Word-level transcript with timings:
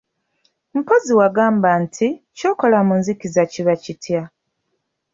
Mpozzi 0.77 1.11
wagamba 1.19 1.69
nti, 1.83 2.07
ky'okola 2.37 2.79
mu 2.87 2.93
nzikiza 2.99 3.41
kiba 3.51 3.73
kitya? 3.83 4.21